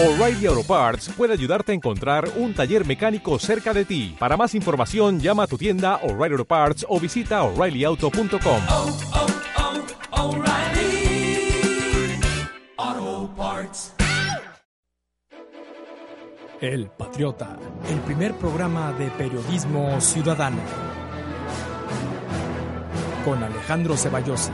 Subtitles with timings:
[0.00, 4.14] O'Reilly Auto Parts puede ayudarte a encontrar un taller mecánico cerca de ti.
[4.16, 8.60] Para más información, llama a tu tienda O'Reilly Auto Parts o visita oreillyauto.com.
[8.70, 8.98] oh,
[10.12, 11.50] oh, O'Reilly
[12.76, 13.94] Auto Parts.
[16.60, 17.58] El Patriota,
[17.90, 20.62] el primer programa de periodismo ciudadano.
[23.24, 24.52] Con Alejandro Ceballosi,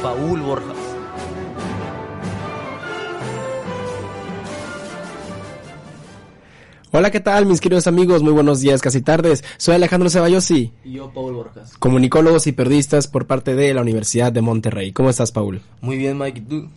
[0.00, 0.87] Paul Borjas.
[6.90, 8.22] Hola, ¿qué tal, mis queridos amigos?
[8.22, 9.44] Muy buenos días, casi tardes.
[9.58, 11.76] Soy Alejandro Ceballosi, Y yo, Paul Borjas.
[11.78, 14.92] comunicólogos y periodistas por parte de la Universidad de Monterrey.
[14.92, 15.60] ¿Cómo estás, Paul?
[15.82, 16.38] Muy bien, Mike.
[16.38, 16.68] ¿Y tú?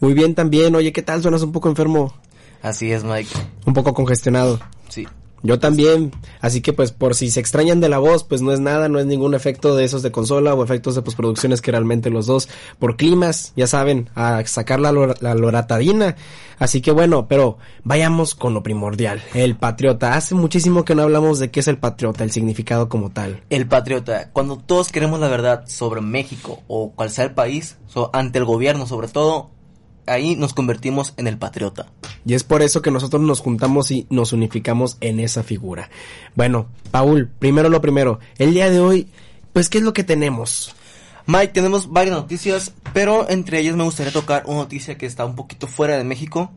[0.00, 0.74] Muy bien también.
[0.76, 1.20] Oye, ¿qué tal?
[1.20, 2.14] Suenas un poco enfermo,
[2.62, 3.30] Así es, Mike.
[3.64, 4.60] un poco congestionado.
[4.88, 5.06] Sí.
[5.46, 8.60] Yo también, así que pues por si se extrañan de la voz, pues no es
[8.60, 12.10] nada, no es ningún efecto de esos de consola o efectos de postproducciones que realmente
[12.10, 16.16] los dos por climas, ya saben, a sacar la, lor- la loratadina.
[16.58, 20.14] Así que bueno, pero vayamos con lo primordial, el patriota.
[20.14, 23.42] Hace muchísimo que no hablamos de qué es el patriota, el significado como tal.
[23.50, 24.30] El patriota.
[24.32, 28.44] Cuando todos queremos la verdad sobre México o cual sea el país, so- ante el
[28.46, 29.50] gobierno sobre todo,
[30.06, 31.86] ahí nos convertimos en el patriota.
[32.24, 35.90] Y es por eso que nosotros nos juntamos y nos unificamos en esa figura.
[36.34, 39.08] Bueno, Paul, primero lo primero, el día de hoy,
[39.52, 40.74] pues ¿qué es lo que tenemos?
[41.26, 45.34] Mike, tenemos varias noticias, pero entre ellas me gustaría tocar una noticia que está un
[45.34, 46.52] poquito fuera de México.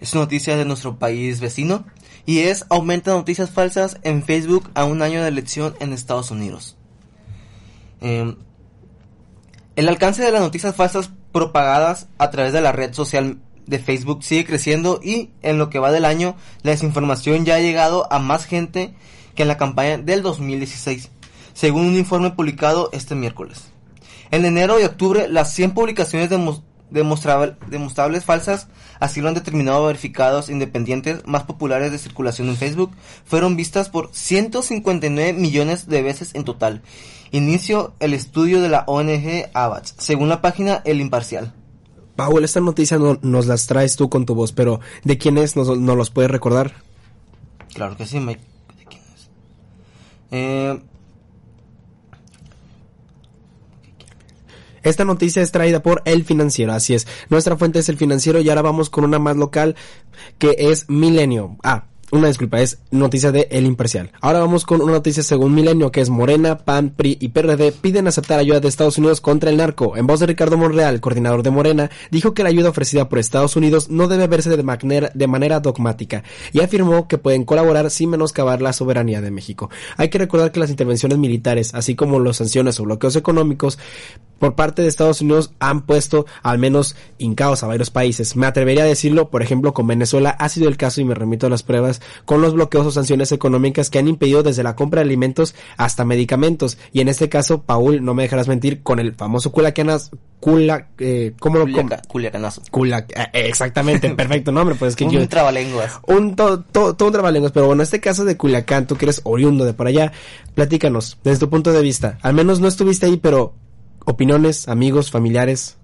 [0.00, 1.84] Es una noticia de nuestro país vecino
[2.26, 6.76] y es aumenta noticias falsas en Facebook a un año de elección en Estados Unidos.
[8.00, 8.36] Em,
[9.76, 14.24] el alcance de las noticias falsas propagadas a través de la red social de Facebook
[14.24, 18.18] sigue creciendo y en lo que va del año la desinformación ya ha llegado a
[18.18, 18.94] más gente
[19.34, 21.10] que en la campaña del 2016,
[21.52, 23.64] según un informe publicado este miércoles.
[24.30, 28.68] En enero y octubre, las 100 publicaciones demo- demostrable- demostrables falsas,
[29.00, 32.90] así lo han determinado verificados independientes más populares de circulación en Facebook,
[33.26, 36.82] fueron vistas por 159 millones de veces en total.
[37.30, 41.52] Inicio el estudio de la ONG ABATS, según la página El Imparcial.
[42.16, 45.54] Paul, esta noticia no- nos las traes tú con tu voz, pero ¿de quién es?
[45.56, 46.72] ¿Nos, nos los puedes recordar?
[47.74, 48.40] Claro que sí, Mike.
[48.78, 49.30] ¿De quién es?
[50.32, 50.82] Eh,
[54.82, 57.06] Esta noticia es traída por El Financiero, así es.
[57.28, 59.76] Nuestra fuente es El Financiero y ahora vamos con una más local
[60.38, 61.56] que es Milenio.
[61.62, 64.12] Ah, una disculpa, es noticia de El Imparcial.
[64.20, 68.06] Ahora vamos con una noticia según Milenio que es Morena, PAN, PRI y PRD piden
[68.06, 69.96] aceptar ayuda de Estados Unidos contra el narco.
[69.96, 73.56] En voz de Ricardo Monreal, coordinador de Morena, dijo que la ayuda ofrecida por Estados
[73.56, 78.10] Unidos no debe verse de manera, de manera dogmática y afirmó que pueden colaborar sin
[78.10, 79.68] menoscabar la soberanía de México.
[79.96, 83.78] Hay que recordar que las intervenciones militares, así como las sanciones o bloqueos económicos,
[84.38, 88.36] por parte de Estados Unidos han puesto al menos hincados a varios países.
[88.36, 91.46] Me atrevería a decirlo, por ejemplo, con Venezuela ha sido el caso y me remito
[91.46, 95.00] a las pruebas con los bloqueos o sanciones económicas que han impedido desde la compra
[95.00, 96.78] de alimentos hasta medicamentos.
[96.92, 100.10] Y en este caso, Paul, no me dejarás mentir, con el famoso culacanas,
[100.40, 102.62] cula, eh, ¿cómo lo Culiaca- Culiacanazo.
[102.70, 105.98] Cula, eh, exactamente, perfecto nombre, pues es que Un yo trabalenguas.
[106.06, 109.20] un to- to- todo un trabalenguas, pero bueno, este caso de Culiacán, tú que eres
[109.24, 110.12] oriundo de por allá,
[110.54, 112.18] platícanos, desde tu punto de vista.
[112.22, 113.54] Al menos no estuviste ahí, pero
[114.04, 115.76] opiniones, amigos, familiares.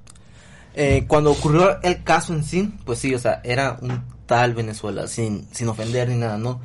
[0.77, 5.09] Eh, cuando ocurrió el caso en sí, pues sí, o sea, era un tal Venezuela,
[5.09, 6.61] sin, sin ofender ni nada, ¿no?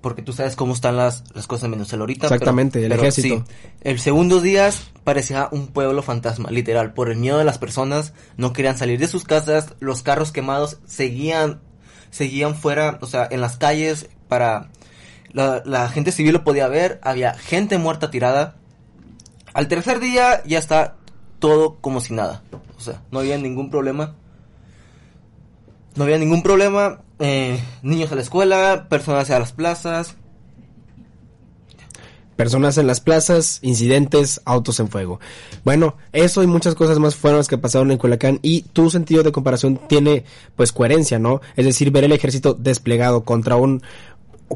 [0.00, 2.26] Porque tú sabes cómo están las, las cosas en Venezuela ahorita.
[2.26, 3.44] Exactamente, el ejército.
[3.46, 4.70] sí, el segundo día
[5.02, 9.08] parecía un pueblo fantasma, literal, por el miedo de las personas, no querían salir de
[9.08, 11.60] sus casas, los carros quemados seguían,
[12.10, 14.70] seguían fuera, o sea, en las calles para...
[15.30, 18.56] La, la gente civil lo podía ver, había gente muerta tirada.
[19.52, 20.96] Al tercer día ya está
[21.38, 22.42] todo como si nada.
[22.76, 24.14] O sea, no había ningún problema.
[25.98, 27.00] No había ningún problema.
[27.18, 30.14] eh, niños a la escuela, personas a las plazas.
[32.36, 35.18] Personas en las plazas, incidentes, autos en fuego.
[35.64, 39.24] Bueno, eso y muchas cosas más fueron las que pasaron en Culiacán y tu sentido
[39.24, 40.22] de comparación tiene
[40.54, 41.40] pues coherencia, ¿no?
[41.56, 43.82] Es decir, ver el ejército desplegado contra un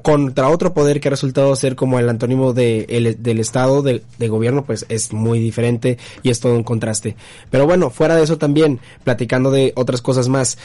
[0.02, 4.02] contra otro poder que ha resultado ser como el antónimo de, el- del estado de,
[4.18, 7.14] de gobierno pues es muy diferente y es todo un contraste
[7.50, 10.56] pero bueno fuera de eso también platicando de otras cosas más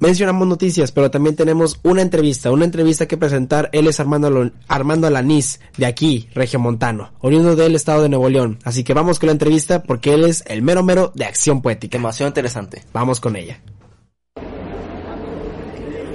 [0.00, 3.68] mencionamos noticias pero también tenemos una entrevista una entrevista que presentar.
[3.72, 8.58] Él es Armando Armando Alanís de aquí Regiomontano oriundo del estado de Nuevo León.
[8.64, 11.98] Así que vamos con la entrevista porque él es el mero mero de acción poética.
[11.98, 12.82] Demasiado interesante.
[12.92, 13.60] vamos con ella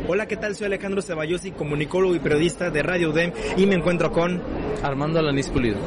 [0.07, 0.55] Hola, ¿qué tal?
[0.55, 4.41] Soy Alejandro Ceballosi, comunicólogo y periodista de Radio UDEM y me encuentro con...
[4.83, 5.77] Armando Alanis Pulido.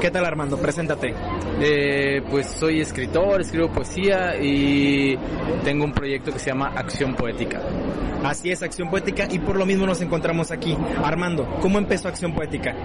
[0.00, 0.58] ¿Qué tal Armando?
[0.58, 1.12] Preséntate.
[1.60, 5.18] Eh, pues soy escritor, escribo poesía y
[5.64, 7.60] tengo un proyecto que se llama Acción Poética.
[8.22, 10.76] Así es, Acción Poética y por lo mismo nos encontramos aquí.
[11.02, 12.76] Armando, ¿cómo empezó Acción Poética?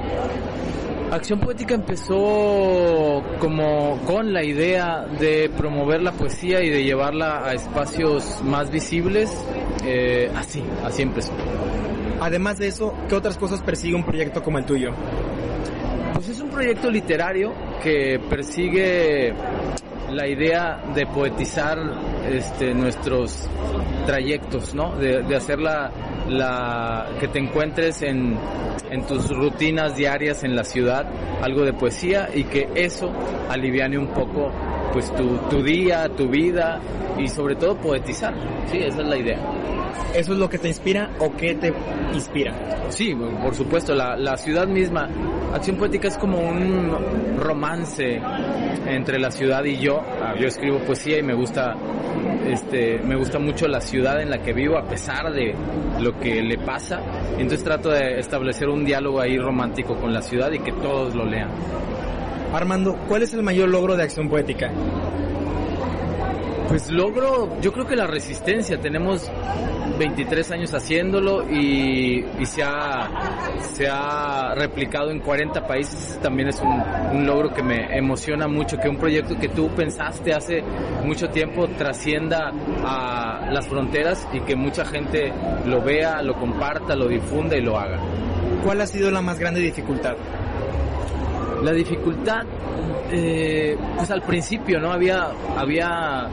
[1.14, 7.54] Acción Poética empezó como con la idea de promover la poesía y de llevarla a
[7.54, 9.32] espacios más visibles.
[9.86, 11.32] Eh, así, así empezó.
[12.20, 14.90] Además de eso, ¿qué otras cosas persigue un proyecto como el tuyo?
[16.16, 19.36] Pues es un proyecto literario que persigue
[20.14, 21.78] la idea de poetizar
[22.30, 23.48] este, nuestros
[24.06, 24.96] trayectos, ¿no?
[24.96, 25.92] De, de hacer la,
[26.30, 28.38] la, que te encuentres en,
[29.08, 31.08] tus rutinas diarias en la ciudad,
[31.42, 33.12] algo de poesía y que eso
[33.50, 34.52] aliviane un poco
[34.94, 36.80] pues tu, tu día, tu vida
[37.18, 38.36] y sobre todo poetizar.
[38.72, 39.40] Sí, esa es la idea.
[40.14, 41.74] ¿Eso es lo que te inspira o qué te
[42.14, 42.54] inspira?
[42.90, 45.10] Sí, por supuesto, la, la ciudad misma.
[45.54, 48.22] Acción Poética es como un romance
[48.88, 50.02] entre la ciudad y yo.
[50.22, 51.76] Ah, Yo escribo poesía y me gusta,
[52.48, 55.56] este, me gusta mucho la ciudad en la que vivo a pesar de
[56.00, 57.00] lo que le pasa.
[57.38, 61.26] Entonces trato de establecer un diálogo ahí romántico con la ciudad y que todos lo
[61.26, 61.50] lean.
[62.54, 64.70] Armando, ¿cuál es el mayor logro de Acción Poética?
[66.74, 69.30] Pues logro, yo creo que la resistencia, tenemos
[70.00, 73.12] 23 años haciéndolo y, y se, ha,
[73.76, 76.72] se ha replicado en 40 países, también es un,
[77.16, 80.64] un logro que me emociona mucho, que un proyecto que tú pensaste hace
[81.06, 82.52] mucho tiempo trascienda
[82.84, 85.32] a las fronteras y que mucha gente
[85.68, 88.00] lo vea, lo comparta, lo difunda y lo haga.
[88.64, 90.16] ¿Cuál ha sido la más grande dificultad?
[91.62, 92.46] La dificultad,
[93.12, 94.92] eh, pues al principio, ¿no?
[94.92, 96.28] Había, había,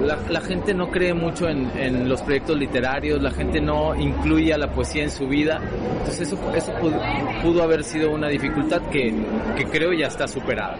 [0.00, 4.52] la, la gente no cree mucho en, en, los proyectos literarios, la gente no incluye
[4.52, 5.60] a la poesía en su vida,
[5.98, 7.00] entonces eso, eso pudo,
[7.42, 9.14] pudo haber sido una dificultad que,
[9.56, 10.76] que creo ya está superada.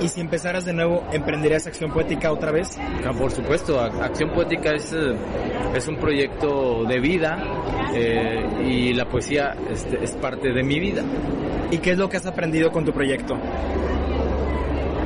[0.00, 2.78] ¿Y si empezaras de nuevo, emprenderías Acción Poética otra vez?
[3.04, 4.94] Ah, por supuesto, Acción Poética es,
[5.74, 7.38] es un proyecto de vida
[7.94, 11.02] eh, y la poesía es, es parte de mi vida.
[11.70, 13.36] ¿Y qué es lo que has aprendido con tu proyecto?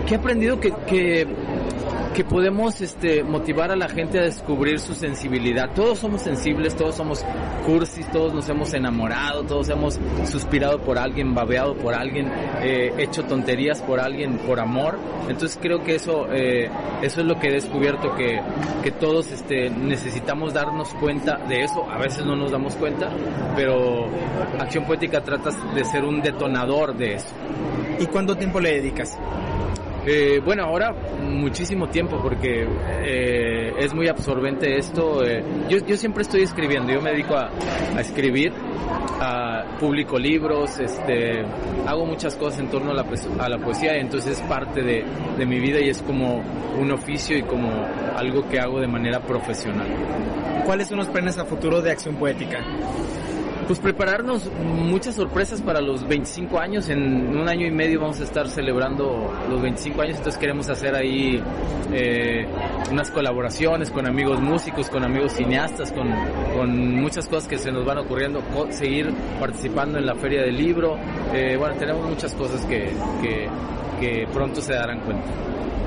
[0.07, 1.27] Que he aprendido que, que,
[2.15, 5.71] que podemos este, motivar a la gente a descubrir su sensibilidad.
[5.75, 7.25] Todos somos sensibles, todos somos
[7.67, 12.31] cursis, todos nos hemos enamorado, todos hemos suspirado por alguien, babeado por alguien,
[12.63, 14.97] eh, hecho tonterías por alguien por amor.
[15.29, 16.71] Entonces creo que eso, eh,
[17.03, 18.41] eso es lo que he descubierto, que,
[18.83, 21.85] que todos este, necesitamos darnos cuenta de eso.
[21.91, 23.11] A veces no nos damos cuenta,
[23.57, 24.07] pero
[24.61, 27.35] Acción Poética trata de ser un detonador de eso.
[27.99, 29.19] ¿Y cuánto tiempo le dedicas?
[30.07, 32.67] Eh, bueno, ahora muchísimo tiempo porque
[33.03, 35.25] eh, es muy absorbente esto.
[35.25, 37.51] Eh, yo, yo, siempre estoy escribiendo, yo me dedico a,
[37.99, 38.53] escribir,
[39.21, 41.43] a, publico libros, este,
[41.87, 43.07] hago muchas cosas en torno a la,
[43.39, 46.43] a la poesía entonces es parte de mi vida y es como
[46.79, 47.71] un oficio y como
[48.17, 49.87] algo que hago de manera profesional.
[50.67, 52.59] ¿Cuáles son los planes a futuro de Acción Poética?
[53.67, 56.89] Pues prepararnos muchas sorpresas para los 25 años.
[56.89, 60.95] En un año y medio vamos a estar celebrando los 25 años, entonces queremos hacer
[60.95, 61.43] ahí
[61.93, 62.47] eh,
[62.91, 66.09] unas colaboraciones con amigos músicos, con amigos cineastas, con,
[66.55, 70.97] con, muchas cosas que se nos van ocurriendo, seguir participando en la feria del libro.
[71.33, 73.49] Eh, bueno, tenemos muchas cosas que, que,
[74.01, 75.29] que pronto se darán cuenta.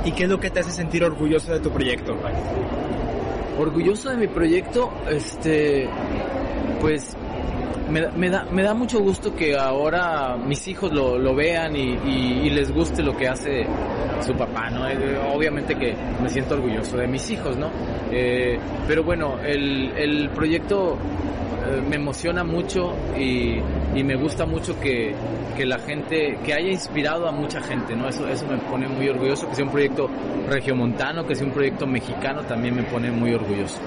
[0.05, 2.15] ¿Y qué es lo que te hace sentir orgulloso de tu proyecto?
[3.59, 5.89] Orgulloso de mi proyecto, este,
[6.79, 7.15] pues
[7.89, 11.93] me, me, da, me da mucho gusto que ahora mis hijos lo, lo vean y,
[12.05, 13.65] y, y, les guste lo que hace
[14.25, 14.87] su papá, ¿no?
[14.87, 17.69] Eh, obviamente que me siento orgulloso de mis hijos, ¿no?
[18.11, 20.97] Eh, pero bueno, el, el proyecto
[21.67, 23.59] eh, me emociona mucho y,
[23.95, 25.13] y me gusta mucho que,
[25.55, 28.07] que, la gente, que haya inspirado a mucha gente, ¿no?
[28.09, 30.09] Eso, eso me pone muy orgulloso, que sea un proyecto
[30.49, 33.79] regiomontano, que sea un proyecto mexicano, también me pone muy orgulloso.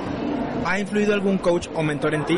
[0.64, 2.36] ¿Ha influido algún coach o mentor en ti?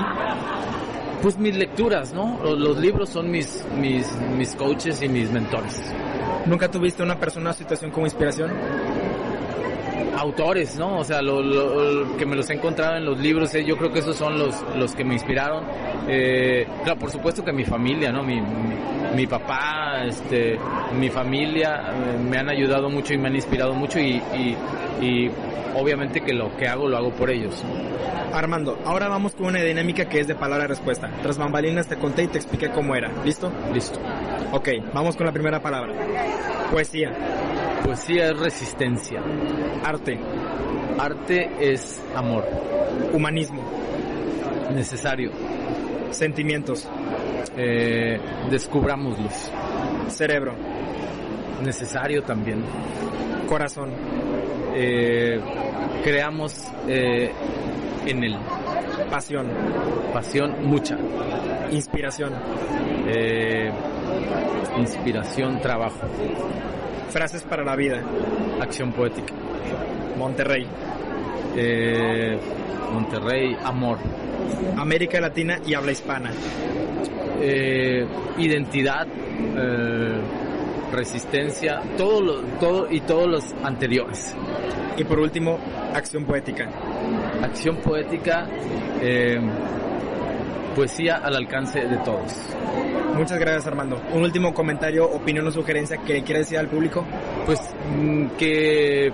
[1.22, 2.40] Pues mis lecturas, ¿no?
[2.56, 5.80] Los, libros son mis, mis, mis coaches y mis mentores.
[6.46, 8.50] ¿Nunca tuviste una persona o situación como inspiración?
[10.16, 10.98] Autores, ¿no?
[10.98, 13.92] O sea, lo, lo, que me los he encontrado en los libros, eh, yo creo
[13.92, 15.64] que esos son los, los que me inspiraron.
[16.08, 18.22] Eh, claro, por supuesto que mi familia, ¿no?
[18.22, 18.74] Mi, mi,
[19.14, 20.58] mi papá, este,
[20.98, 24.56] mi familia eh, me han ayudado mucho y me han inspirado mucho y, y,
[25.00, 25.30] y
[25.74, 27.62] obviamente que lo que hago lo hago por ellos.
[28.32, 31.10] Armando, ahora vamos con una dinámica que es de palabra-respuesta.
[31.22, 33.10] Tras bambalinas te conté y te expliqué cómo era.
[33.24, 33.52] ¿Listo?
[33.72, 33.98] Listo.
[34.52, 35.92] Ok, vamos con la primera palabra.
[36.70, 37.12] Poesía.
[37.84, 39.20] Poesía es resistencia.
[39.84, 40.18] Arte.
[40.98, 42.44] Arte es amor.
[43.12, 43.62] Humanismo.
[44.72, 45.30] Necesario.
[46.10, 46.88] Sentimientos.
[47.56, 48.20] Eh,
[48.50, 49.50] descubrámoslos.
[50.08, 50.54] Cerebro.
[51.62, 52.64] Necesario también.
[53.48, 53.90] Corazón.
[54.74, 55.40] Eh,
[56.04, 57.32] creamos eh,
[58.06, 58.36] en él.
[59.10, 59.48] Pasión.
[60.12, 60.96] Pasión mucha.
[61.70, 62.32] Inspiración.
[63.06, 63.70] Eh,
[64.78, 66.08] inspiración, trabajo.
[67.12, 68.02] Frases para la vida.
[68.58, 69.34] Acción poética.
[70.16, 70.66] Monterrey.
[71.54, 72.38] Eh,
[72.90, 73.98] Monterrey, amor.
[74.78, 76.30] América Latina y habla hispana.
[77.38, 78.06] Eh,
[78.38, 80.20] identidad, eh,
[80.90, 84.34] resistencia, todo, lo, todo y todos los anteriores.
[84.96, 85.58] Y por último,
[85.94, 86.70] acción poética.
[87.42, 88.48] Acción poética,
[90.74, 92.32] poesía al alcance de todos.
[93.16, 94.00] Muchas gracias Armando.
[94.12, 97.04] Un último comentario, opinión o sugerencia que le quieras decir al público.
[97.46, 97.60] Pues
[97.94, 99.12] mm, que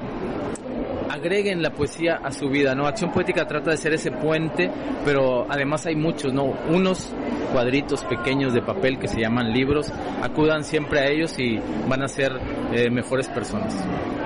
[1.08, 2.86] agreguen la poesía a su vida, ¿no?
[2.86, 4.70] Acción poética trata de ser ese puente,
[5.04, 6.44] pero además hay muchos, ¿no?
[6.68, 7.12] Unos
[7.52, 12.08] cuadritos pequeños de papel que se llaman libros, acudan siempre a ellos y van a
[12.08, 12.32] ser
[12.72, 13.74] eh, mejores personas.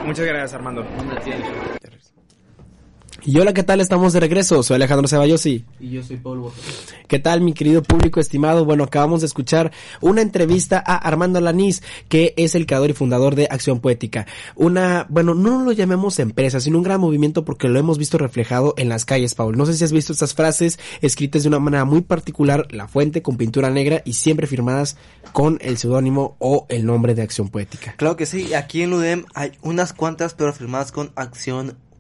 [0.04, 0.84] Muchas gracias Armando.
[3.24, 3.80] Y hola, ¿qué tal?
[3.80, 4.64] Estamos de regreso.
[4.64, 5.64] Soy Alejandro Ceballosi.
[5.78, 6.56] Y yo soy Pablo Boto.
[7.06, 8.64] ¿Qué tal, mi querido público estimado?
[8.64, 13.36] Bueno, acabamos de escuchar una entrevista a Armando Lanís, que es el creador y fundador
[13.36, 14.26] de Acción Poética.
[14.56, 18.74] Una, bueno, no lo llamemos empresa, sino un gran movimiento porque lo hemos visto reflejado
[18.76, 19.56] en las calles, Paul.
[19.56, 23.22] No sé si has visto estas frases escritas de una manera muy particular, la fuente
[23.22, 24.96] con pintura negra y siempre firmadas
[25.32, 27.94] con el seudónimo o el nombre de Acción Poética.
[27.98, 31.91] Claro que sí, aquí en UDEM hay unas cuantas, pero firmadas con acción poética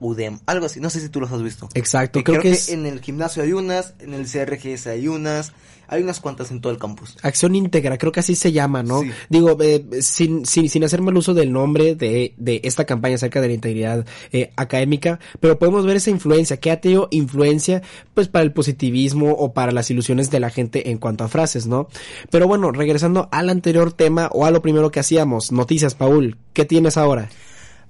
[0.00, 0.38] UDEM.
[0.46, 1.68] Algo así, no sé si tú los has visto.
[1.74, 5.52] Exacto, Que creo, que, es en el gimnasio hay unas, en el CRGS hay unas,
[5.88, 7.16] hay unas cuantas en todo el campus.
[7.22, 9.02] Acción íntegra, creo que así se llama, ¿no?
[9.02, 9.10] Sí.
[9.28, 13.40] Digo, eh, sin, sin, sin hacer mal uso del nombre de, de esta campaña acerca
[13.40, 17.82] de la integridad eh, académica, pero podemos ver esa influencia, que ha tenido influencia,
[18.14, 21.66] pues, para el positivismo o para las ilusiones de la gente en cuanto a frases,
[21.66, 21.88] ¿no?
[22.30, 26.64] Pero bueno, regresando al anterior tema o a lo primero que hacíamos, noticias, Paul, ¿qué
[26.64, 27.28] tienes ahora?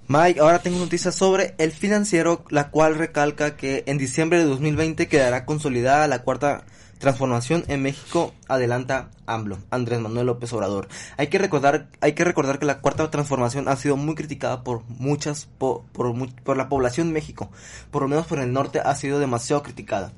[0.07, 5.09] Mike, ahora tengo noticias sobre el financiero, la cual recalca que en diciembre de 2020
[5.09, 6.65] quedará consolidada la cuarta
[6.99, 10.89] transformación en México, adelanta AMLO, Andrés Manuel López Obrador.
[11.17, 14.83] Hay que recordar, hay que recordar que la cuarta transformación ha sido muy criticada por
[14.89, 17.51] muchas, po- por, mu- por la población de México,
[17.91, 20.13] por lo menos por el norte ha sido demasiado criticada.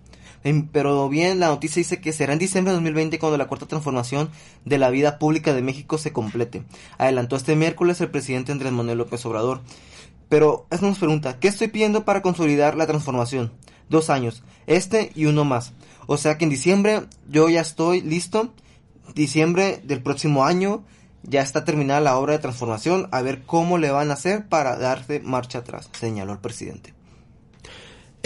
[0.46, 3.66] Em, Pero bien, la noticia dice que será en diciembre de 2020 cuando la cuarta
[3.66, 4.30] transformación
[4.64, 6.62] de la vida pública de México se complete.
[6.98, 9.62] Adelantó este miércoles el presidente Andrés Manuel López Obrador.
[10.28, 13.50] Pero eso nos pregunta, ¿qué estoy pidiendo para consolidar la transformación?
[13.88, 15.72] Dos años, este y uno más.
[16.06, 18.54] O sea que en diciembre yo ya estoy listo.
[19.16, 20.84] Diciembre del próximo año
[21.24, 23.08] ya está terminada la obra de transformación.
[23.10, 26.95] A ver cómo le van a hacer para darse marcha atrás, señaló el presidente.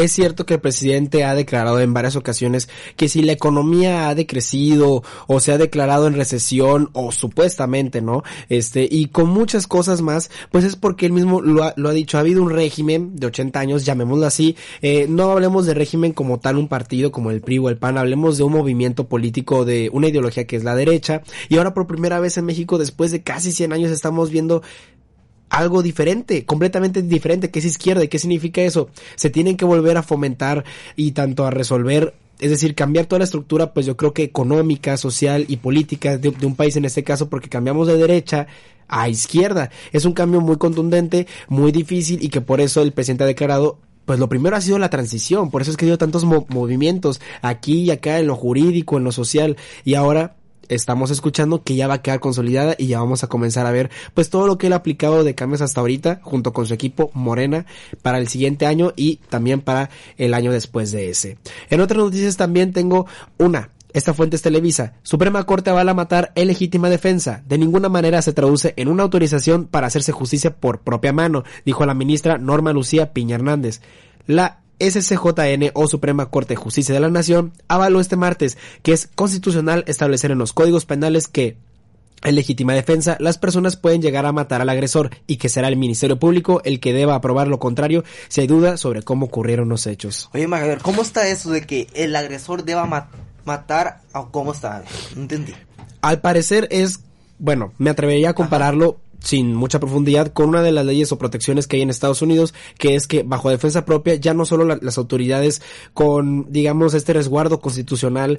[0.00, 4.14] Es cierto que el presidente ha declarado en varias ocasiones que si la economía ha
[4.14, 8.22] decrecido o se ha declarado en recesión o supuestamente, ¿no?
[8.48, 11.92] Este, y con muchas cosas más, pues es porque él mismo lo ha, lo ha
[11.92, 12.16] dicho.
[12.16, 14.56] Ha habido un régimen de 80 años, llamémoslo así.
[14.80, 17.98] Eh, no hablemos de régimen como tal, un partido como el PRI o el PAN,
[17.98, 21.20] hablemos de un movimiento político, de una ideología que es la derecha.
[21.50, 24.62] Y ahora por primera vez en México, después de casi 100 años, estamos viendo
[25.50, 28.04] algo diferente, completamente diferente, que es izquierda.
[28.04, 28.88] ¿Y qué significa eso?
[29.16, 30.64] Se tienen que volver a fomentar
[30.96, 34.96] y tanto a resolver, es decir, cambiar toda la estructura, pues yo creo que económica,
[34.96, 38.46] social y política de, un país en este caso, porque cambiamos de derecha
[38.88, 39.70] a izquierda.
[39.92, 43.78] Es un cambio muy contundente, muy difícil y que por eso el presidente ha declarado
[44.06, 46.44] pues lo primero ha sido la transición, por eso es que ha habido tantos mo-
[46.48, 50.34] movimientos aquí y acá en lo jurídico, en lo social y ahora
[50.70, 53.90] estamos escuchando que ya va a quedar consolidada y ya vamos a comenzar a ver
[54.14, 57.10] pues todo lo que él ha aplicado de cambios hasta ahorita junto con su equipo
[57.12, 57.66] Morena
[58.02, 61.36] para el siguiente año y también para el año después de ese.
[61.68, 63.06] En otras noticias también tengo
[63.38, 64.94] una esta fuente es Televisa.
[65.02, 67.42] Suprema Corte avala matar en legítima defensa.
[67.48, 71.84] De ninguna manera se traduce en una autorización para hacerse justicia por propia mano, dijo
[71.86, 73.80] la ministra Norma Lucía Piña Hernández.
[74.26, 79.08] La SCJN o Suprema Corte de Justicia de la Nación avaló este martes que es
[79.14, 81.56] constitucional establecer en los códigos penales que
[82.22, 85.76] en legítima defensa, las personas pueden llegar a matar al agresor y que será el
[85.78, 89.86] Ministerio Público el que deba aprobar lo contrario si hay duda sobre cómo ocurrieron los
[89.86, 90.28] hechos.
[90.34, 93.08] Oye, Maga, a ver, ¿cómo está eso de que el agresor deba ma-
[93.46, 94.84] matar o cómo está?
[95.16, 95.54] No entendí.
[96.02, 97.00] Al parecer es,
[97.38, 101.66] bueno, me atrevería a compararlo sin mucha profundidad con una de las leyes o protecciones
[101.66, 104.78] que hay en Estados Unidos, que es que bajo defensa propia ya no solo la-
[104.80, 105.62] las autoridades
[105.94, 108.38] con, digamos, este resguardo constitucional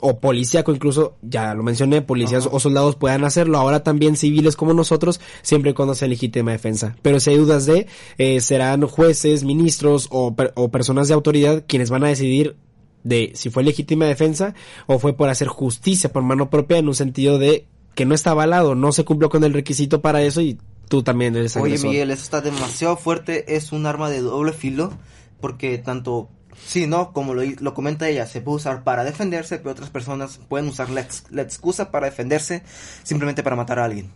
[0.00, 4.74] o policíaco, incluso, ya lo mencioné, policías o soldados puedan hacerlo, ahora también civiles como
[4.74, 6.96] nosotros, siempre y cuando sea legítima defensa.
[7.02, 7.86] Pero si hay dudas de,
[8.18, 12.56] eh, serán jueces, ministros o, per- o personas de autoridad quienes van a decidir
[13.04, 14.54] de si fue legítima defensa
[14.86, 18.30] o fue por hacer justicia por mano propia en un sentido de que no está
[18.30, 20.58] avalado, no se cumplió con el requisito para eso y
[20.88, 21.90] tú también eres Oye, agresor.
[21.90, 23.56] Miguel, eso está demasiado fuerte.
[23.56, 24.92] Es un arma de doble filo.
[25.40, 26.28] Porque tanto,
[26.64, 27.12] sí, ¿no?
[27.12, 30.90] Como lo, lo comenta ella, se puede usar para defenderse, pero otras personas pueden usar
[30.90, 32.62] la, ex- la excusa para defenderse
[33.02, 34.10] simplemente para matar a alguien.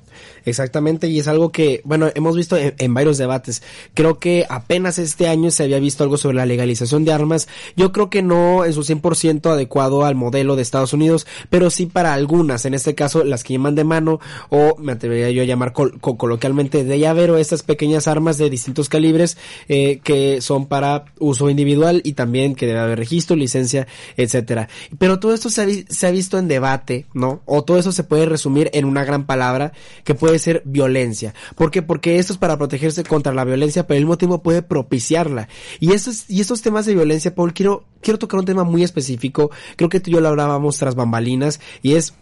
[0.44, 3.62] Exactamente, y es algo que, bueno, hemos visto en, varios debates.
[3.94, 7.48] Creo que apenas este año se había visto algo sobre la legalización de armas.
[7.76, 11.86] Yo creo que no en su 100% adecuado al modelo de Estados Unidos, pero sí
[11.86, 15.46] para algunas, en este caso las que llaman de mano, o me atrevería yo a
[15.46, 19.36] llamar col- co- coloquialmente de llavero, estas pequeñas armas de distintos calibres
[19.68, 24.68] eh, que son para uso individual y también que debe haber registro, licencia, etcétera.
[24.98, 27.42] Pero todo esto se ha, se ha visto en debate, ¿no?
[27.44, 29.72] O todo eso se puede resumir en una gran palabra
[30.04, 31.34] que puede ser violencia.
[31.54, 31.82] ¿Por qué?
[31.82, 35.48] Porque esto es para protegerse contra la violencia, pero al mismo tiempo puede propiciarla.
[35.80, 39.50] Y estos, y estos temas de violencia, Paul, quiero, quiero tocar un tema muy específico.
[39.76, 42.14] Creo que tú y yo lo hablábamos tras bambalinas y es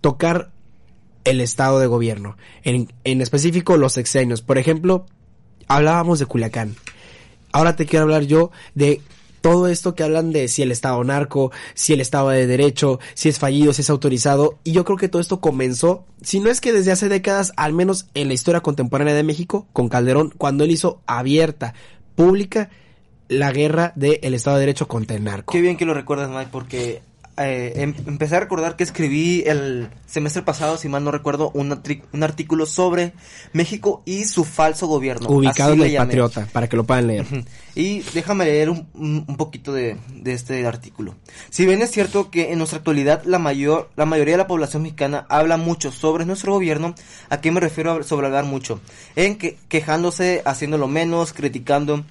[0.00, 0.50] tocar
[1.24, 2.36] el estado de gobierno.
[2.62, 4.42] En, en específico los sexenios.
[4.42, 5.06] Por ejemplo,
[5.66, 6.76] hablábamos de Culiacán.
[7.52, 9.00] Ahora te quiero hablar yo de
[9.40, 13.28] todo esto que hablan de si el Estado narco, si el Estado de Derecho, si
[13.28, 14.58] es fallido, si es autorizado.
[14.64, 17.72] Y yo creo que todo esto comenzó, si no es que desde hace décadas, al
[17.72, 21.74] menos en la historia contemporánea de México, con Calderón, cuando él hizo abierta,
[22.14, 22.70] pública,
[23.28, 25.52] la guerra del Estado de Derecho contra el narco.
[25.52, 27.02] Qué bien que lo recuerdas, Mike, porque
[27.40, 31.72] eh, em- empecé a recordar que escribí el semestre pasado, si mal no recuerdo, un,
[32.22, 33.12] artículo sobre
[33.52, 35.28] México y su falso gobierno.
[35.28, 35.96] Ubicado en el.
[35.96, 37.26] Patriota, para que lo puedan leer.
[37.74, 41.14] Y déjame leer un, poquito de, de este artículo.
[41.50, 44.82] Si bien es cierto que en nuestra actualidad la mayor la mayoría de la población
[44.82, 46.94] mexicana habla mucho sobre nuestro gobierno,
[47.30, 48.80] ¿a qué me refiero a- sobre hablar mucho?
[49.16, 52.04] En que, quejándose, haciéndolo menos, criticando,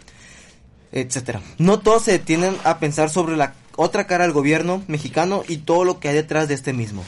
[0.91, 1.41] etcétera.
[1.57, 5.85] No todos se detienen a pensar sobre la otra cara del gobierno mexicano y todo
[5.85, 7.05] lo que hay detrás de este mismo.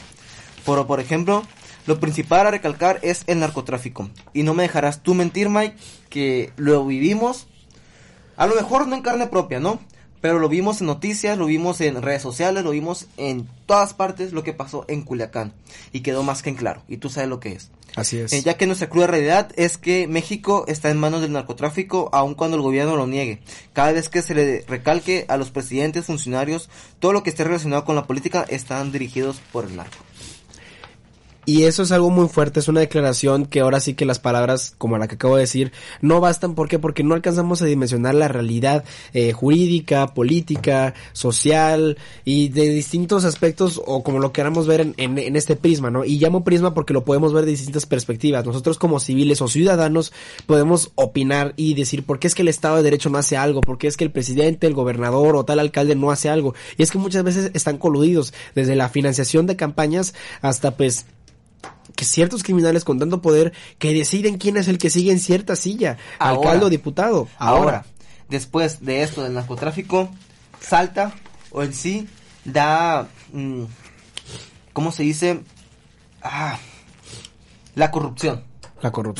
[0.64, 1.42] Por, por ejemplo,
[1.86, 4.08] lo principal a recalcar es el narcotráfico.
[4.32, 5.76] Y no me dejarás tú mentir, Mike,
[6.08, 7.46] que lo vivimos,
[8.36, 9.80] a lo mejor no en carne propia, ¿no?
[10.20, 14.32] Pero lo vimos en noticias, lo vimos en redes sociales, lo vimos en todas partes
[14.32, 15.52] lo que pasó en Culiacán.
[15.92, 16.82] Y quedó más que en claro.
[16.88, 17.70] Y tú sabes lo que es.
[17.96, 18.32] Así es.
[18.32, 22.34] Eh, ya que nuestra cruda realidad es que México está en manos del narcotráfico aun
[22.34, 23.40] cuando el gobierno lo niegue.
[23.72, 27.84] Cada vez que se le recalque a los presidentes, funcionarios, todo lo que esté relacionado
[27.84, 30.09] con la política están dirigidos por el narco.
[31.50, 34.72] Y eso es algo muy fuerte, es una declaración que ahora sí que las palabras
[34.78, 36.54] como la que acabo de decir no bastan.
[36.54, 36.78] ¿Por qué?
[36.78, 38.84] Porque no alcanzamos a dimensionar la realidad
[39.14, 45.18] eh, jurídica, política, social y de distintos aspectos o como lo queramos ver en, en-
[45.18, 46.04] en este prisma, ¿no?
[46.04, 48.46] Y llamo prisma porque lo podemos ver de distintas perspectivas.
[48.46, 50.12] Nosotros como civiles o ciudadanos
[50.46, 53.60] podemos opinar y decir por qué es que el Estado de Derecho no hace algo,
[53.60, 56.54] por qué es que el presidente, el gobernador o tal alcalde no hace algo.
[56.78, 61.06] Y es que muchas veces están coludidos desde la financiación de campañas hasta pues
[62.00, 65.54] que ciertos criminales con tanto poder que deciden quién es el que sigue en cierta
[65.54, 66.38] silla, Ahora.
[66.38, 67.28] alcalde o diputado.
[67.36, 67.84] Ahora,
[68.30, 70.08] después de esto del narcotráfico,
[70.62, 71.12] salta
[71.50, 72.08] o en sí
[72.46, 73.64] da, mm,
[74.72, 75.40] ¿cómo se dice?
[76.22, 76.58] Ah,
[77.74, 78.44] la corrupción.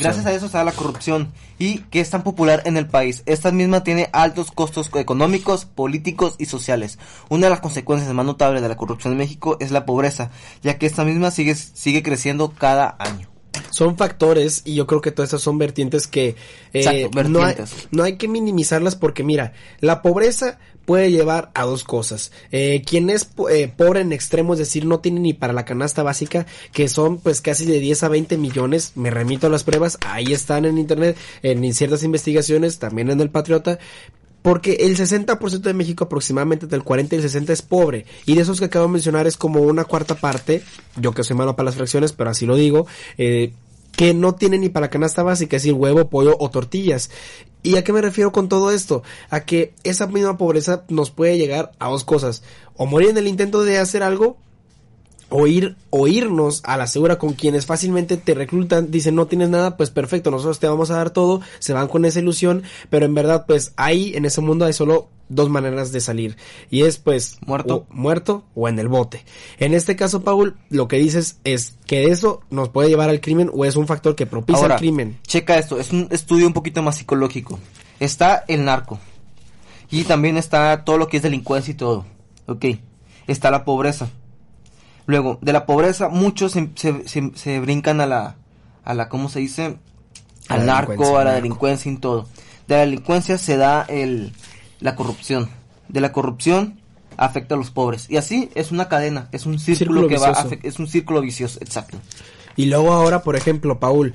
[0.03, 3.23] Gracias a eso está la corrupción y que es tan popular en el país.
[3.25, 6.99] Esta misma tiene altos costos económicos, políticos y sociales.
[7.29, 10.77] Una de las consecuencias más notables de la corrupción en México es la pobreza, ya
[10.77, 13.30] que esta misma sigue, sigue creciendo cada año.
[13.69, 16.35] Son factores y yo creo que todas estas son vertientes que eh,
[16.73, 17.55] Exacto, no, hay,
[17.91, 22.31] no hay que minimizarlas porque mira, la pobreza puede llevar a dos cosas.
[22.51, 26.03] Eh, quien es eh, pobre en extremo, es decir, no tiene ni para la canasta
[26.03, 29.97] básica, que son pues casi de 10 a 20 millones, me remito a las pruebas,
[30.05, 33.79] ahí están en internet, en ciertas investigaciones, también en el Patriota,
[34.41, 38.05] porque el 60% de México, aproximadamente del 40 y el 60 es pobre.
[38.25, 40.63] Y de esos que acabo de mencionar es como una cuarta parte,
[40.95, 43.53] yo que soy malo para las fracciones, pero así lo digo, eh,
[43.95, 47.11] que no tiene ni para canasta básica, es decir, huevo, pollo o tortillas.
[47.63, 49.03] ¿Y a qué me refiero con todo esto?
[49.29, 52.41] A que esa misma pobreza nos puede llegar a dos cosas.
[52.75, 54.37] O morir en el intento de hacer algo,
[55.31, 59.49] o ir, o irnos a la segura con quienes fácilmente te reclutan, dicen no tienes
[59.49, 63.05] nada, pues perfecto, nosotros te vamos a dar todo, se van con esa ilusión, pero
[63.05, 66.35] en verdad pues ahí en ese mundo hay solo dos maneras de salir
[66.69, 67.87] y es pues Muerto.
[67.89, 69.23] o, muerto o en el bote.
[69.57, 73.49] En este caso, Paul, lo que dices es que eso nos puede llevar al crimen
[73.53, 75.17] o es un factor que propicia Ahora, el crimen.
[75.25, 77.57] checa esto, es un estudio un poquito más psicológico.
[77.99, 78.99] Está el narco.
[79.89, 82.05] Y también está todo lo que es delincuencia y todo.
[82.47, 82.65] Ok.
[83.27, 84.09] Está la pobreza.
[85.11, 88.35] Luego, de la pobreza, muchos se, se- se- se brincan a la,
[88.85, 89.77] a la, ¿cómo se dice?
[90.47, 92.27] Al narco, a la delincuencia y todo.
[92.67, 94.31] De la delincuencia se da el,
[94.79, 95.49] la corrupción.
[95.89, 96.79] De la corrupción
[97.17, 98.09] afecta a los pobres.
[98.09, 100.49] Y así es una cadena, es un círculo, Círculo que vicioso.
[100.63, 101.97] es un círculo vicioso, exacto.
[102.55, 104.13] Y luego ahora, por ejemplo, Paul,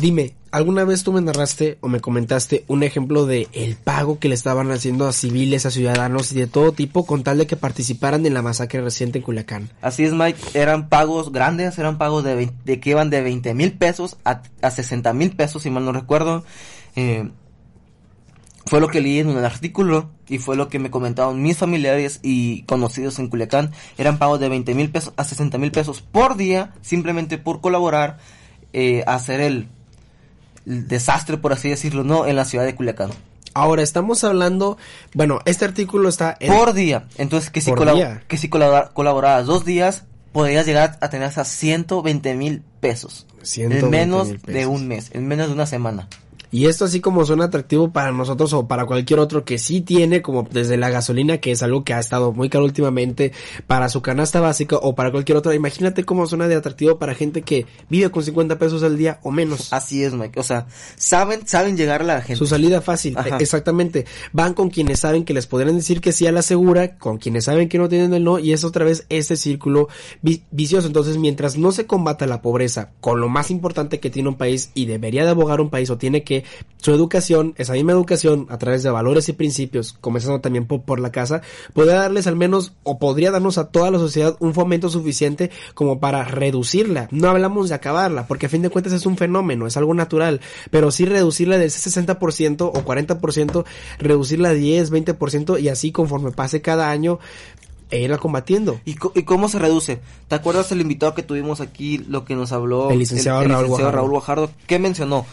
[0.00, 4.28] dime, ¿alguna vez tú me narraste o me comentaste un ejemplo de el pago que
[4.28, 7.56] le estaban haciendo a civiles, a ciudadanos y de todo tipo con tal de que
[7.56, 9.70] participaran en la masacre reciente en Culiacán?
[9.80, 13.54] Así es, Mike, eran pagos grandes, eran pagos de, 20 de que iban de 20
[13.54, 16.44] mil pesos a, a 60 mil pesos, si mal no recuerdo.
[16.96, 17.30] Eh,
[18.66, 22.20] fue lo que leí en un artículo y fue lo que me comentaron mis familiares
[22.22, 23.72] y conocidos en Culiacán.
[23.98, 28.18] Eran pagos de 20 mil pesos a 60 mil pesos por día, simplemente por colaborar
[28.76, 29.68] eh, hacer el
[30.64, 33.10] desastre, por así decirlo, no en la ciudad de Culiacán.
[33.54, 34.78] Ahora estamos hablando,
[35.14, 37.06] bueno, este artículo está en Por día.
[37.18, 38.22] Entonces, que si, colab- día.
[38.26, 43.26] que si colabora- colaborabas dos días, podrías llegar a tener hasta 120 mil pesos.
[43.42, 46.08] 120,000 en menos de un mes, en menos de una semana.
[46.54, 50.22] Y esto así como suena atractivo para nosotros o para cualquier otro que sí tiene,
[50.22, 53.32] como desde la gasolina, que es algo que ha estado muy caro últimamente,
[53.66, 55.52] para su canasta básica o para cualquier otra.
[55.56, 59.32] Imagínate cómo suena de atractivo para gente que vive con 50 pesos al día o
[59.32, 59.72] menos.
[59.72, 60.38] Así es, Mike.
[60.38, 62.36] O sea, saben, saben llegar a la gente.
[62.36, 63.38] Su salida fácil, Ajá.
[63.40, 64.06] exactamente.
[64.32, 67.46] Van con quienes saben que les podrían decir que sí a la segura, con quienes
[67.46, 69.88] saben que no tienen el no, y es otra vez este círculo
[70.22, 70.86] vi- vicioso.
[70.86, 74.70] Entonces, mientras no se combata la pobreza con lo más importante que tiene un país
[74.74, 76.43] y debería de abogar un país o tiene que
[76.78, 81.00] su educación, esa misma educación, a través de valores y principios, comenzando también por, por
[81.00, 81.40] la casa,
[81.72, 85.98] podría darles al menos, o podría darnos a toda la sociedad un fomento suficiente como
[85.98, 87.08] para reducirla.
[87.10, 90.40] No hablamos de acabarla, porque a fin de cuentas es un fenómeno, es algo natural,
[90.70, 93.64] pero sí reducirla de ese 60% o 40%,
[93.98, 97.18] reducirla a 10, 20% y así conforme pase cada año,
[97.90, 98.80] e irla combatiendo.
[98.84, 100.00] ¿Y, y cómo se reduce?
[100.28, 103.92] ¿Te acuerdas el invitado que tuvimos aquí, lo que nos habló El licenciado Raúl Guajardo.
[103.92, 104.50] Raúl Guajardo?
[104.66, 105.24] ¿Qué mencionó?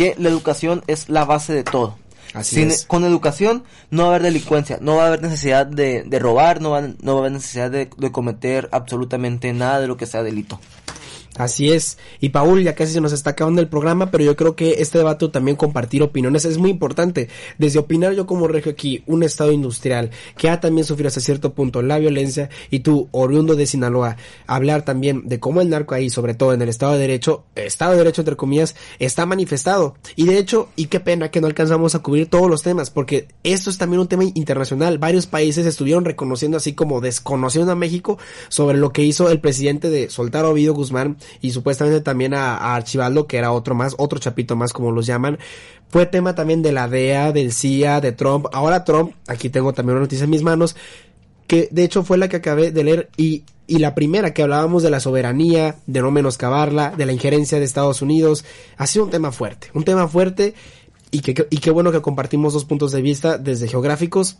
[0.00, 1.98] Que la educación es la base de todo.
[2.32, 2.86] Así Sin- es.
[2.86, 6.62] Con educación no va a haber delincuencia, no va a haber necesidad de, de robar,
[6.62, 10.06] no va, no va a haber necesidad de, de cometer absolutamente nada de lo que
[10.06, 10.58] sea delito.
[11.36, 11.96] Así es.
[12.20, 14.98] Y Paul, ya casi se nos está acabando el programa, pero yo creo que este
[14.98, 17.28] debate también compartir opiniones es muy importante.
[17.58, 21.52] Desde opinar yo como regio aquí, un estado industrial que ha también sufrido hasta cierto
[21.52, 24.16] punto la violencia y tú, oriundo de Sinaloa,
[24.46, 27.92] hablar también de cómo el narco ahí, sobre todo en el Estado de Derecho, Estado
[27.92, 29.94] de Derecho entre comillas, está manifestado.
[30.16, 33.28] Y de hecho, y qué pena que no alcanzamos a cubrir todos los temas, porque
[33.44, 34.98] esto es también un tema internacional.
[34.98, 39.90] Varios países estuvieron reconociendo así como desconociendo a México sobre lo que hizo el presidente
[39.90, 43.94] de soltar a Ovidio Guzmán y supuestamente también a, a Archibaldo, que era otro más,
[43.98, 45.38] otro chapito más como los llaman.
[45.88, 48.46] Fue tema también de la DEA, del CIA, de Trump.
[48.52, 50.76] Ahora Trump, aquí tengo también una noticia en mis manos,
[51.46, 54.82] que de hecho fue la que acabé de leer y, y la primera que hablábamos
[54.82, 58.44] de la soberanía, de no menoscabarla, de la injerencia de Estados Unidos.
[58.76, 60.54] Ha sido un tema fuerte, un tema fuerte
[61.10, 64.38] y que, y qué bueno que compartimos dos puntos de vista desde geográficos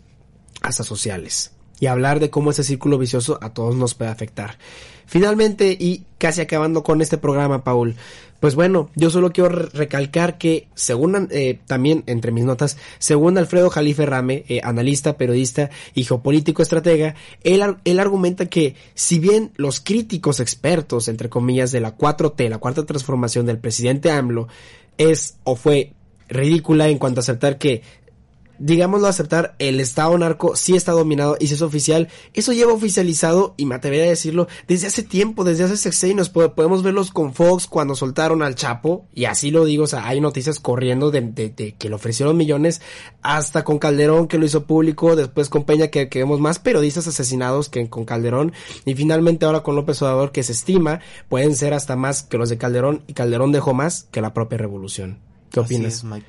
[0.62, 4.58] hasta sociales y hablar de cómo ese círculo vicioso a todos nos puede afectar.
[5.06, 7.96] Finalmente, y casi acabando con este programa, Paul,
[8.38, 13.36] pues bueno, yo solo quiero re- recalcar que, según eh, también entre mis notas, según
[13.36, 19.50] Alfredo Jalife Rame, eh, analista, periodista y geopolítico estratega, él, él argumenta que si bien
[19.56, 24.46] los críticos expertos, entre comillas, de la 4T, la cuarta transformación del presidente AMLO,
[24.96, 25.92] es o fue
[26.28, 27.82] ridícula en cuanto a aceptar que
[28.60, 33.54] digámoslo aceptar, el Estado narco sí está dominado y si es oficial, eso lleva oficializado,
[33.56, 37.32] y me atrevería a decirlo, desde hace tiempo, desde hace sexenios, po- podemos verlos con
[37.34, 41.22] Fox cuando soltaron al Chapo, y así lo digo, o sea, hay noticias corriendo de,
[41.22, 42.82] de- de que le ofrecieron millones,
[43.22, 47.06] hasta con Calderón que lo hizo público, después con Peña que, que vemos más periodistas
[47.08, 48.52] asesinados que con Calderón,
[48.84, 52.50] y finalmente ahora con López Obrador que se estima pueden ser hasta más que los
[52.50, 55.18] de Calderón, y Calderón dejó más que la propia revolución.
[55.50, 55.94] ¿Qué Así opinas?
[55.94, 56.26] es, Mike.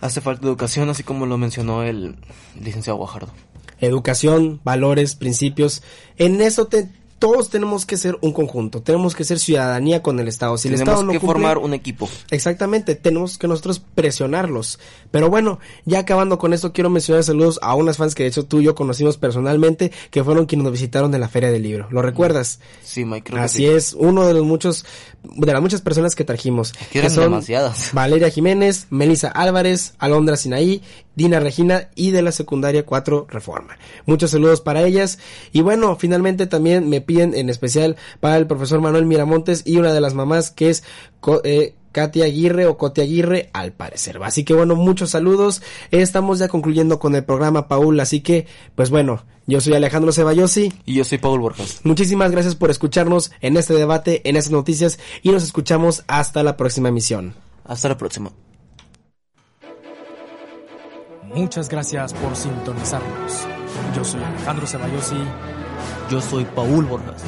[0.00, 2.16] Hace falta educación, así como lo mencionó el
[2.60, 3.32] licenciado Guajardo.
[3.80, 5.82] educación, valores, principios.
[6.16, 10.28] En eso te- todos tenemos que ser un conjunto, tenemos que ser ciudadanía con el
[10.28, 10.56] Estado.
[10.58, 12.08] Si el Tenemos Estado no que cumple- formar un equipo.
[12.30, 14.78] Exactamente, tenemos que nosotros presionarlos.
[15.10, 18.44] Pero bueno, ya acabando con esto, quiero mencionar saludos a unas fans que de hecho
[18.44, 21.88] tú y yo conocimos personalmente, que fueron quienes nos visitaron en la Feria del Libro.
[21.90, 22.60] ¿Lo recuerdas?
[22.84, 23.66] Sí, Mike, Así sí.
[23.66, 24.84] es, uno de los muchos,
[25.24, 26.72] de las muchas personas que trajimos.
[26.92, 27.90] Que son demasiadas.
[27.92, 30.82] Valeria Jiménez, Melissa Álvarez, Alondra Sinaí,
[31.14, 33.76] Dina Regina y de la secundaria 4 Reforma.
[34.06, 35.18] Muchos saludos para ellas.
[35.52, 39.92] Y bueno, finalmente también me piden en especial para el profesor Manuel Miramontes y una
[39.92, 40.84] de las mamás que es
[41.20, 44.20] Co- eh, Katia Aguirre o Cote Aguirre al parecer.
[44.22, 45.62] Así que bueno, muchos saludos.
[45.90, 50.70] Estamos ya concluyendo con el programa Paul, así que pues bueno, yo soy Alejandro Ceballosi.
[50.84, 51.80] Y yo soy Paul Borjas.
[51.84, 56.56] Muchísimas gracias por escucharnos en este debate, en estas noticias y nos escuchamos hasta la
[56.58, 57.34] próxima emisión.
[57.64, 58.30] Hasta la próxima.
[61.34, 63.46] Muchas gracias por sintonizarnos.
[63.96, 65.16] Yo soy Alejandro Ceballosi.
[66.10, 67.22] Yo soy Paul Borjas.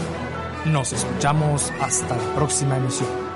[0.65, 3.30] Nos escuchamos hasta la próxima emisión.